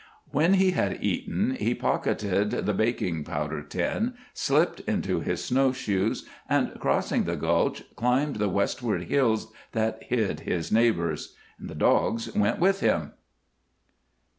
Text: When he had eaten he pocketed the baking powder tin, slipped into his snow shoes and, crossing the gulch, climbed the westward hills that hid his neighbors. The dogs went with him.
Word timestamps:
When 0.31 0.55
he 0.55 0.71
had 0.71 1.03
eaten 1.03 1.51
he 1.59 1.75
pocketed 1.75 2.49
the 2.49 2.73
baking 2.73 3.23
powder 3.23 3.61
tin, 3.61 4.15
slipped 4.33 4.79
into 4.89 5.19
his 5.19 5.45
snow 5.45 5.71
shoes 5.73 6.27
and, 6.49 6.71
crossing 6.79 7.25
the 7.25 7.35
gulch, 7.35 7.83
climbed 7.95 8.37
the 8.37 8.49
westward 8.49 9.03
hills 9.03 9.53
that 9.73 10.01
hid 10.01 10.39
his 10.39 10.71
neighbors. 10.71 11.35
The 11.59 11.75
dogs 11.75 12.33
went 12.33 12.57
with 12.57 12.79
him. 12.79 13.11